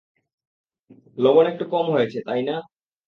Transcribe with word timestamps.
লবন 1.17 1.45
একটু 1.47 1.65
কম 1.73 1.85
হয়েছে, 1.95 2.17
তাই 2.27 2.41
না? 2.41 2.55